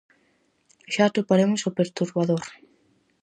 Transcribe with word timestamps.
Xa 0.93 1.03
atoparemos 1.07 1.61
o 1.69 1.75
perturbador. 1.79 2.43